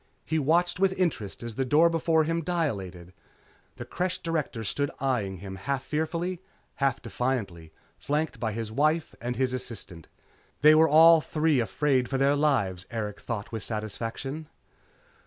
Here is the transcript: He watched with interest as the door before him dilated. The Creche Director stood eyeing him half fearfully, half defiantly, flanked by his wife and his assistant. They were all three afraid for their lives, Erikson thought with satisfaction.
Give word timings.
He 0.25 0.39
watched 0.39 0.79
with 0.79 0.93
interest 0.97 1.43
as 1.43 1.53
the 1.53 1.63
door 1.63 1.87
before 1.87 2.23
him 2.23 2.41
dilated. 2.41 3.13
The 3.75 3.85
Creche 3.85 4.17
Director 4.17 4.63
stood 4.63 4.89
eyeing 4.99 5.37
him 5.37 5.57
half 5.57 5.83
fearfully, 5.83 6.41
half 6.77 7.03
defiantly, 7.03 7.71
flanked 7.99 8.39
by 8.39 8.51
his 8.53 8.71
wife 8.71 9.13
and 9.21 9.35
his 9.35 9.53
assistant. 9.53 10.07
They 10.63 10.73
were 10.73 10.89
all 10.89 11.21
three 11.21 11.59
afraid 11.59 12.09
for 12.09 12.17
their 12.17 12.35
lives, 12.35 12.87
Erikson 12.89 13.25
thought 13.27 13.51
with 13.51 13.61
satisfaction. 13.61 14.47